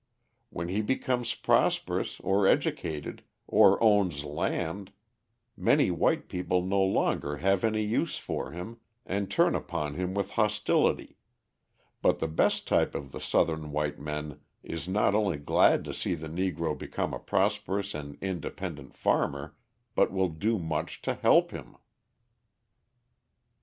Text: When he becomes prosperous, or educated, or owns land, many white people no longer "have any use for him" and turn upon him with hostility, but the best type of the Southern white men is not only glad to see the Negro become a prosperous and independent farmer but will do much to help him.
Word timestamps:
When 0.49 0.67
he 0.69 0.81
becomes 0.81 1.35
prosperous, 1.35 2.19
or 2.21 2.47
educated, 2.47 3.21
or 3.45 3.77
owns 3.83 4.23
land, 4.25 4.91
many 5.55 5.91
white 5.91 6.27
people 6.27 6.63
no 6.63 6.81
longer 6.81 7.37
"have 7.37 7.63
any 7.63 7.83
use 7.83 8.17
for 8.17 8.49
him" 8.51 8.79
and 9.05 9.29
turn 9.29 9.53
upon 9.53 9.93
him 9.93 10.15
with 10.15 10.31
hostility, 10.31 11.17
but 12.01 12.17
the 12.17 12.27
best 12.27 12.67
type 12.67 12.95
of 12.95 13.11
the 13.11 13.19
Southern 13.21 13.71
white 13.71 13.99
men 13.99 14.39
is 14.63 14.87
not 14.87 15.13
only 15.13 15.37
glad 15.37 15.85
to 15.85 15.93
see 15.93 16.15
the 16.15 16.27
Negro 16.27 16.75
become 16.75 17.13
a 17.13 17.19
prosperous 17.19 17.93
and 17.93 18.15
independent 18.23 18.95
farmer 18.95 19.55
but 19.93 20.11
will 20.11 20.29
do 20.29 20.57
much 20.57 21.03
to 21.03 21.13
help 21.13 21.51
him. 21.51 21.77